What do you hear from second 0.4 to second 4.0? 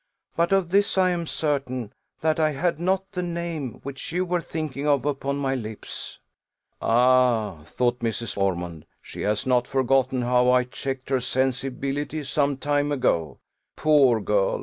of this I am certain, that I had not the name,